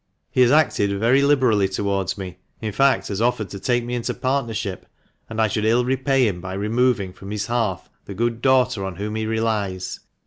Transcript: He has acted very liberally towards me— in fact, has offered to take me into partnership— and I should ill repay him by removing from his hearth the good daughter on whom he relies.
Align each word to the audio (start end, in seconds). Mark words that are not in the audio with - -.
He 0.31 0.41
has 0.41 0.51
acted 0.51 0.97
very 0.99 1.21
liberally 1.21 1.67
towards 1.67 2.17
me— 2.17 2.39
in 2.59 2.71
fact, 2.71 3.09
has 3.09 3.21
offered 3.21 3.49
to 3.49 3.59
take 3.59 3.83
me 3.85 3.93
into 3.93 4.15
partnership— 4.15 4.87
and 5.29 5.39
I 5.39 5.47
should 5.47 5.63
ill 5.63 5.85
repay 5.85 6.27
him 6.27 6.41
by 6.41 6.53
removing 6.55 7.13
from 7.13 7.29
his 7.29 7.45
hearth 7.45 7.87
the 8.05 8.15
good 8.15 8.41
daughter 8.41 8.83
on 8.83 8.95
whom 8.95 9.13
he 9.13 9.27
relies. 9.27 9.99